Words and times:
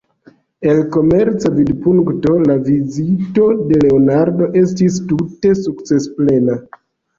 El 0.69 0.79
komerca 0.95 1.51
vidpunkto 1.57 2.33
la 2.47 2.57
vizito 2.71 3.47
de 3.69 3.79
Leonardo 3.85 4.49
estis 4.65 4.99
tute 5.15 5.55
sukcesplena. 5.63 6.61